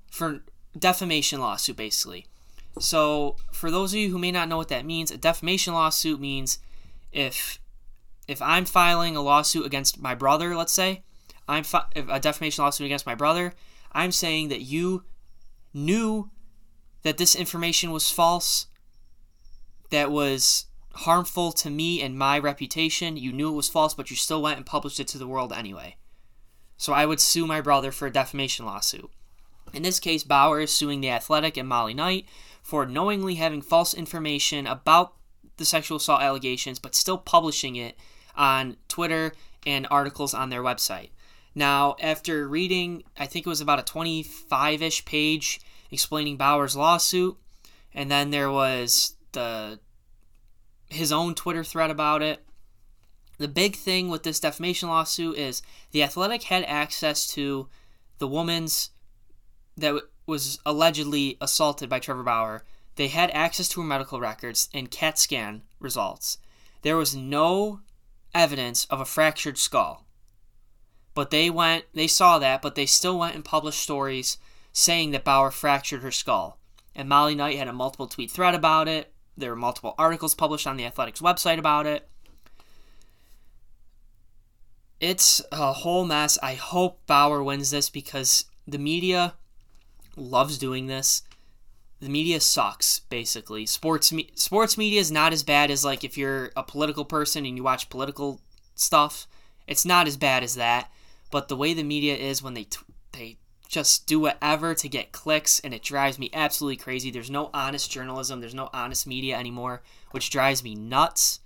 for 0.09 0.41
defamation 0.77 1.41
lawsuit, 1.41 1.77
basically. 1.77 2.25
So, 2.79 3.35
for 3.51 3.69
those 3.69 3.93
of 3.93 3.99
you 3.99 4.09
who 4.09 4.17
may 4.17 4.31
not 4.31 4.47
know 4.47 4.57
what 4.57 4.69
that 4.69 4.85
means, 4.85 5.11
a 5.11 5.17
defamation 5.17 5.73
lawsuit 5.73 6.19
means 6.19 6.59
if 7.11 7.59
if 8.27 8.41
I'm 8.41 8.65
filing 8.65 9.17
a 9.17 9.21
lawsuit 9.21 9.65
against 9.65 9.99
my 9.99 10.15
brother, 10.15 10.55
let's 10.55 10.71
say, 10.71 11.03
I'm 11.47 11.63
fi- 11.63 11.87
a 11.95 12.19
defamation 12.19 12.63
lawsuit 12.63 12.85
against 12.85 13.05
my 13.05 13.15
brother, 13.15 13.53
I'm 13.91 14.11
saying 14.11 14.47
that 14.49 14.61
you 14.61 15.03
knew 15.73 16.29
that 17.03 17.17
this 17.17 17.35
information 17.35 17.91
was 17.91 18.11
false, 18.11 18.67
that 19.89 20.11
was 20.11 20.65
harmful 20.93 21.51
to 21.51 21.69
me 21.69 22.01
and 22.01 22.17
my 22.17 22.37
reputation. 22.37 23.17
You 23.17 23.31
knew 23.31 23.51
it 23.51 23.55
was 23.55 23.69
false, 23.69 23.93
but 23.93 24.09
you 24.09 24.15
still 24.15 24.41
went 24.41 24.57
and 24.57 24.65
published 24.65 24.99
it 24.99 25.07
to 25.09 25.17
the 25.17 25.27
world 25.27 25.53
anyway. 25.53 25.95
So 26.77 26.93
I 26.93 27.05
would 27.05 27.19
sue 27.19 27.45
my 27.45 27.61
brother 27.61 27.91
for 27.91 28.07
a 28.07 28.11
defamation 28.11 28.65
lawsuit. 28.65 29.09
In 29.73 29.83
this 29.83 29.99
case, 29.99 30.23
Bauer 30.23 30.59
is 30.59 30.73
suing 30.73 31.01
The 31.01 31.11
Athletic 31.11 31.55
and 31.55 31.69
Molly 31.69 31.93
Knight 31.93 32.25
for 32.61 32.85
knowingly 32.85 33.35
having 33.35 33.61
false 33.61 33.93
information 33.93 34.67
about 34.67 35.13
the 35.57 35.65
sexual 35.65 35.97
assault 35.97 36.21
allegations, 36.21 36.79
but 36.79 36.95
still 36.95 37.17
publishing 37.17 37.75
it 37.75 37.95
on 38.35 38.77
Twitter 38.87 39.33
and 39.65 39.87
articles 39.89 40.33
on 40.33 40.49
their 40.49 40.63
website. 40.63 41.09
Now, 41.53 41.95
after 42.01 42.47
reading, 42.47 43.03
I 43.17 43.25
think 43.25 43.45
it 43.45 43.49
was 43.49 43.61
about 43.61 43.79
a 43.79 43.83
25 43.83 44.81
ish 44.81 45.05
page 45.05 45.59
explaining 45.91 46.37
Bauer's 46.37 46.75
lawsuit, 46.75 47.37
and 47.93 48.09
then 48.09 48.31
there 48.31 48.51
was 48.51 49.15
the 49.33 49.79
his 50.89 51.11
own 51.11 51.35
Twitter 51.35 51.63
thread 51.63 51.89
about 51.89 52.21
it. 52.21 52.43
The 53.37 53.47
big 53.47 53.75
thing 53.75 54.09
with 54.09 54.23
this 54.23 54.39
defamation 54.39 54.89
lawsuit 54.89 55.37
is 55.37 55.61
the 55.91 56.03
Athletic 56.03 56.43
had 56.43 56.63
access 56.65 57.25
to 57.33 57.69
the 58.19 58.27
woman's 58.27 58.91
that 59.77 60.01
was 60.25 60.59
allegedly 60.65 61.37
assaulted 61.41 61.89
by 61.89 61.99
Trevor 61.99 62.23
Bauer. 62.23 62.63
They 62.95 63.07
had 63.07 63.31
access 63.31 63.67
to 63.69 63.81
her 63.81 63.87
medical 63.87 64.19
records 64.19 64.69
and 64.73 64.91
CAT 64.91 65.17
scan 65.17 65.63
results. 65.79 66.37
There 66.83 66.97
was 66.97 67.15
no 67.15 67.79
evidence 68.33 68.85
of 68.89 68.99
a 68.99 69.05
fractured 69.05 69.57
skull. 69.57 70.05
But 71.13 71.31
they 71.31 71.49
went, 71.49 71.85
they 71.93 72.07
saw 72.07 72.39
that, 72.39 72.61
but 72.61 72.75
they 72.75 72.85
still 72.85 73.19
went 73.19 73.35
and 73.35 73.43
published 73.43 73.81
stories 73.81 74.37
saying 74.73 75.11
that 75.11 75.23
Bauer 75.23 75.51
fractured 75.51 76.01
her 76.01 76.11
skull. 76.11 76.57
And 76.95 77.07
Molly 77.07 77.35
Knight 77.35 77.57
had 77.57 77.67
a 77.67 77.73
multiple 77.73 78.07
tweet 78.07 78.31
thread 78.31 78.53
about 78.53 78.87
it. 78.87 79.13
There 79.37 79.49
were 79.49 79.55
multiple 79.55 79.95
articles 79.97 80.35
published 80.35 80.67
on 80.67 80.77
the 80.77 80.85
Athletics 80.85 81.21
website 81.21 81.57
about 81.57 81.85
it. 81.85 82.07
It's 84.99 85.41
a 85.51 85.73
whole 85.73 86.05
mess. 86.05 86.37
I 86.43 86.53
hope 86.53 87.05
Bauer 87.07 87.41
wins 87.41 87.71
this 87.71 87.89
because 87.89 88.45
the 88.67 88.77
media 88.77 89.33
loves 90.15 90.57
doing 90.57 90.87
this. 90.87 91.23
The 91.99 92.09
media 92.09 92.39
sucks, 92.39 92.99
basically. 92.99 93.65
Sports 93.65 94.11
me- 94.11 94.31
sports 94.35 94.77
media 94.77 94.99
is 94.99 95.11
not 95.11 95.33
as 95.33 95.43
bad 95.43 95.71
as 95.71 95.85
like 95.85 96.03
if 96.03 96.17
you're 96.17 96.51
a 96.55 96.63
political 96.63 97.05
person 97.05 97.45
and 97.45 97.57
you 97.57 97.63
watch 97.63 97.89
political 97.89 98.41
stuff. 98.75 99.27
It's 99.67 99.85
not 99.85 100.07
as 100.07 100.17
bad 100.17 100.43
as 100.43 100.55
that. 100.55 100.91
But 101.31 101.47
the 101.47 101.55
way 101.55 101.73
the 101.73 101.83
media 101.83 102.15
is 102.15 102.43
when 102.43 102.53
they 102.53 102.65
t- 102.65 102.79
they 103.11 103.37
just 103.71 104.05
do 104.05 104.19
whatever 104.19 104.75
to 104.75 104.89
get 104.89 105.13
clicks 105.13 105.61
and 105.61 105.73
it 105.73 105.81
drives 105.81 106.19
me 106.19 106.29
absolutely 106.33 106.75
crazy. 106.75 107.09
There's 107.09 107.31
no 107.31 107.49
honest 107.53 107.89
journalism, 107.89 108.41
there's 108.41 108.53
no 108.53 108.69
honest 108.73 109.07
media 109.07 109.37
anymore, 109.37 109.81
which 110.11 110.29
drives 110.29 110.61
me 110.61 110.75
nuts. 110.75 111.39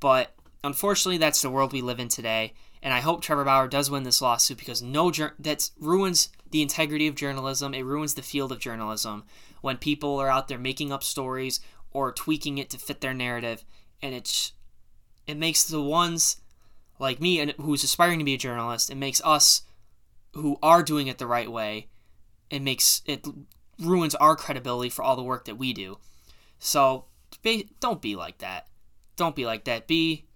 But 0.00 0.34
unfortunately, 0.64 1.18
that's 1.18 1.42
the 1.42 1.50
world 1.50 1.72
we 1.72 1.82
live 1.82 2.00
in 2.00 2.08
today. 2.08 2.54
And 2.82 2.94
I 2.94 3.00
hope 3.00 3.20
Trevor 3.20 3.44
Bauer 3.44 3.68
does 3.68 3.90
win 3.90 4.02
this 4.02 4.22
lawsuit 4.22 4.58
because 4.58 4.82
no 4.82 5.10
that 5.10 5.70
ruins 5.78 6.30
the 6.50 6.62
integrity 6.62 7.06
of 7.06 7.14
journalism. 7.14 7.74
It 7.74 7.84
ruins 7.84 8.14
the 8.14 8.22
field 8.22 8.50
of 8.50 8.58
journalism 8.58 9.24
when 9.60 9.76
people 9.76 10.18
are 10.18 10.30
out 10.30 10.48
there 10.48 10.58
making 10.58 10.90
up 10.90 11.04
stories 11.04 11.60
or 11.92 12.12
tweaking 12.12 12.56
it 12.58 12.70
to 12.70 12.78
fit 12.78 13.02
their 13.02 13.14
narrative, 13.14 13.62
and 14.00 14.14
it's 14.14 14.52
it 15.26 15.36
makes 15.36 15.62
the 15.64 15.82
ones 15.82 16.38
like 16.98 17.20
me 17.20 17.38
and 17.38 17.52
who's 17.52 17.84
aspiring 17.84 18.18
to 18.18 18.24
be 18.24 18.34
a 18.34 18.38
journalist. 18.38 18.90
It 18.90 18.96
makes 18.96 19.20
us 19.22 19.62
who 20.34 20.58
are 20.62 20.82
doing 20.82 21.06
it 21.06 21.18
the 21.18 21.26
right 21.26 21.50
way, 21.50 21.88
it 22.50 22.62
makes 22.62 23.02
it 23.06 23.26
ruins 23.80 24.14
our 24.14 24.36
credibility 24.36 24.90
for 24.90 25.02
all 25.02 25.16
the 25.16 25.22
work 25.22 25.44
that 25.46 25.58
we 25.58 25.72
do. 25.72 25.98
So 26.58 27.06
don't 27.80 28.00
be 28.02 28.16
like 28.16 28.38
that. 28.38 28.68
Don't 29.16 29.36
be 29.36 29.46
like 29.46 29.64
that. 29.64 29.86
Be 29.86 30.26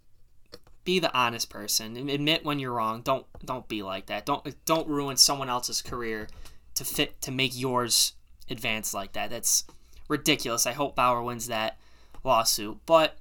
be 0.85 0.99
the 0.99 1.15
honest 1.17 1.51
person. 1.51 2.09
Admit 2.09 2.45
when 2.45 2.59
you're 2.59 2.73
wrong. 2.73 3.03
Don't 3.03 3.27
don't 3.45 3.69
be 3.69 3.83
like 3.83 4.07
that. 4.07 4.27
Don't 4.27 4.65
don't 4.65 4.89
ruin 4.89 5.17
someone 5.17 5.49
else's 5.49 5.83
career 5.83 6.29
to 6.75 6.85
fit 6.85 7.21
to 7.23 7.33
make 7.33 7.59
yours 7.59 8.15
advance 8.51 8.95
like 8.95 9.13
that. 9.15 9.31
That's 9.31 9.65
ridiculous. 10.09 10.67
I 10.67 10.73
hope 10.73 10.97
Bauer 10.97 11.23
wins 11.23 11.49
that 11.49 11.79
lawsuit, 12.23 12.79
but 12.87 13.17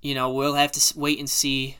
you 0.00 0.14
know, 0.14 0.30
we'll 0.30 0.54
have 0.54 0.72
to 0.72 0.98
wait 0.98 1.18
and 1.18 1.28
see 1.28 1.76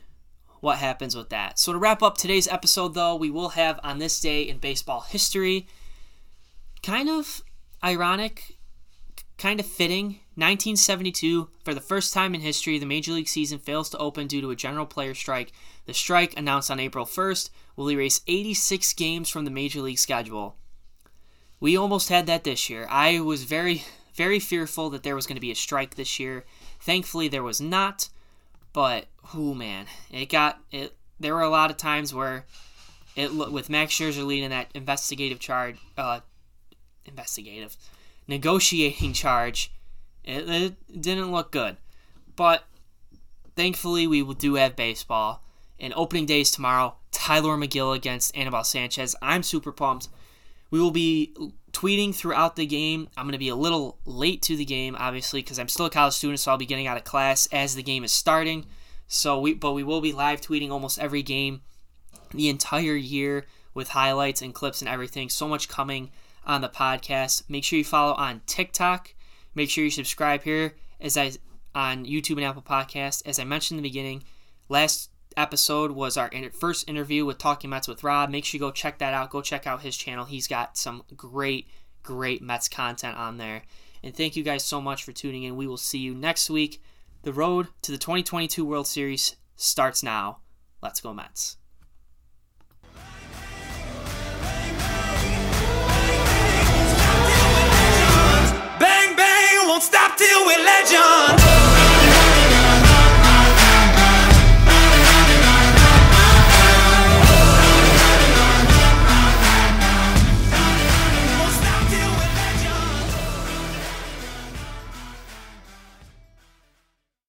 what 0.59 0.77
happens 0.77 1.15
with 1.15 1.29
that. 1.29 1.59
So, 1.59 1.71
to 1.71 1.77
wrap 1.77 2.03
up 2.03 2.17
today's 2.17 2.47
episode, 2.47 2.93
though, 2.93 3.15
we 3.15 3.29
will 3.29 3.49
have 3.49 3.79
on 3.83 3.99
this 3.99 4.19
day 4.19 4.43
in 4.43 4.57
baseball 4.57 5.01
history, 5.01 5.67
kind 6.83 7.09
of 7.09 7.41
ironic, 7.83 8.57
kind 9.37 9.59
of 9.59 9.65
fitting. 9.65 10.19
1972, 10.35 11.49
for 11.65 11.73
the 11.73 11.81
first 11.81 12.13
time 12.13 12.33
in 12.33 12.39
history, 12.39 12.79
the 12.79 12.85
Major 12.85 13.11
League 13.11 13.27
season 13.27 13.59
fails 13.59 13.89
to 13.89 13.97
open 13.97 14.27
due 14.27 14.39
to 14.39 14.51
a 14.51 14.55
general 14.55 14.85
player 14.85 15.13
strike. 15.13 15.51
The 15.85 15.93
strike, 15.93 16.37
announced 16.37 16.71
on 16.71 16.79
April 16.79 17.05
1st, 17.05 17.49
will 17.75 17.91
erase 17.91 18.21
86 18.25 18.93
games 18.93 19.29
from 19.29 19.43
the 19.43 19.51
Major 19.51 19.81
League 19.81 19.99
schedule. 19.99 20.55
We 21.59 21.75
almost 21.75 22.07
had 22.07 22.25
that 22.27 22.45
this 22.45 22.69
year. 22.69 22.87
I 22.89 23.19
was 23.19 23.43
very, 23.43 23.83
very 24.13 24.39
fearful 24.39 24.89
that 24.91 25.03
there 25.03 25.15
was 25.15 25.27
going 25.27 25.35
to 25.35 25.41
be 25.41 25.51
a 25.51 25.55
strike 25.55 25.95
this 25.95 26.19
year. 26.19 26.45
Thankfully, 26.79 27.27
there 27.27 27.43
was 27.43 27.59
not. 27.59 28.07
But 28.73 29.07
oh 29.33 29.53
man, 29.53 29.85
it 30.11 30.29
got 30.29 30.59
it. 30.71 30.95
There 31.19 31.33
were 31.33 31.41
a 31.41 31.49
lot 31.49 31.71
of 31.71 31.77
times 31.77 32.13
where 32.13 32.45
it 33.15 33.33
with 33.33 33.69
Max 33.69 33.93
Scherzer 33.93 34.25
leading 34.25 34.49
that 34.51 34.69
investigative 34.73 35.39
charge, 35.39 35.77
uh, 35.97 36.21
investigative, 37.05 37.75
negotiating 38.27 39.13
charge. 39.13 39.71
It, 40.23 40.49
it 40.49 41.01
didn't 41.01 41.31
look 41.31 41.51
good, 41.51 41.77
but 42.35 42.63
thankfully 43.55 44.07
we 44.07 44.23
do 44.35 44.55
have 44.55 44.75
baseball. 44.75 45.43
And 45.81 45.93
opening 45.95 46.25
days 46.25 46.51
tomorrow. 46.51 46.95
Tylor 47.11 47.55
Megill 47.55 47.95
against 47.95 48.35
Anibal 48.35 48.65
Sanchez. 48.65 49.15
I'm 49.21 49.43
super 49.43 49.71
pumped. 49.71 50.09
We 50.71 50.81
will 50.81 50.91
be 50.91 51.33
tweeting 51.71 52.13
throughout 52.13 52.55
the 52.55 52.65
game. 52.65 53.09
I'm 53.17 53.25
going 53.25 53.33
to 53.33 53.37
be 53.37 53.49
a 53.49 53.55
little 53.55 53.97
late 54.05 54.41
to 54.43 54.55
the 54.55 54.65
game, 54.65 54.95
obviously, 54.97 55.41
because 55.41 55.59
I'm 55.59 55.67
still 55.67 55.85
a 55.85 55.89
college 55.89 56.13
student, 56.13 56.39
so 56.39 56.51
I'll 56.51 56.57
be 56.57 56.65
getting 56.65 56.87
out 56.87 56.97
of 56.97 57.03
class 57.03 57.47
as 57.51 57.75
the 57.75 57.83
game 57.83 58.03
is 58.03 58.11
starting. 58.11 58.65
So 59.07 59.39
we, 59.39 59.53
but 59.53 59.73
we 59.73 59.83
will 59.83 60.01
be 60.01 60.13
live 60.13 60.41
tweeting 60.41 60.69
almost 60.69 60.99
every 60.99 61.23
game 61.23 61.61
the 62.31 62.49
entire 62.49 62.95
year 62.95 63.45
with 63.73 63.89
highlights 63.89 64.41
and 64.41 64.53
clips 64.53 64.81
and 64.81 64.89
everything. 64.89 65.29
So 65.29 65.47
much 65.47 65.69
coming 65.69 66.11
on 66.45 66.61
the 66.61 66.69
podcast. 66.69 67.43
Make 67.49 67.63
sure 67.63 67.77
you 67.77 67.85
follow 67.85 68.13
on 68.13 68.41
TikTok. 68.45 69.13
Make 69.55 69.69
sure 69.69 69.83
you 69.83 69.89
subscribe 69.89 70.43
here 70.43 70.75
as 70.99 71.17
I 71.17 71.31
on 71.75 72.05
YouTube 72.05 72.37
and 72.37 72.45
Apple 72.45 72.61
Podcast. 72.61 73.23
As 73.25 73.39
I 73.39 73.43
mentioned 73.43 73.77
in 73.77 73.83
the 73.83 73.89
beginning, 73.89 74.23
last 74.67 75.09
episode 75.37 75.91
was 75.91 76.17
our 76.17 76.29
first 76.53 76.89
interview 76.89 77.25
with 77.25 77.37
Talking 77.37 77.69
Mets 77.69 77.87
with 77.87 78.03
Rob. 78.03 78.29
Make 78.29 78.45
sure 78.45 78.57
you 78.57 78.59
go 78.59 78.71
check 78.71 78.99
that 78.99 79.13
out. 79.13 79.29
Go 79.29 79.41
check 79.41 79.67
out 79.67 79.81
his 79.81 79.95
channel. 79.95 80.25
He's 80.25 80.47
got 80.47 80.77
some 80.77 81.03
great, 81.15 81.67
great 82.03 82.41
Mets 82.41 82.67
content 82.67 83.17
on 83.17 83.37
there. 83.37 83.63
And 84.03 84.15
thank 84.15 84.35
you 84.35 84.43
guys 84.43 84.63
so 84.63 84.81
much 84.81 85.03
for 85.03 85.11
tuning 85.11 85.43
in. 85.43 85.55
We 85.55 85.67
will 85.67 85.77
see 85.77 85.99
you 85.99 86.13
next 86.13 86.49
week. 86.49 86.81
The 87.23 87.33
road 87.33 87.67
to 87.81 87.91
the 87.91 87.97
2022 87.97 88.63
World 88.63 88.87
Series 88.87 89.35
starts 89.55 90.01
now. 90.03 90.39
Let's 90.81 91.01
go, 91.01 91.13
Mets. 91.13 91.57
Bang, 98.79 99.15
bang, 99.15 99.67
won't 99.67 99.83
stop 99.83 100.17
till 100.17 100.45
we're 100.45 100.63
legends. 100.63 101.48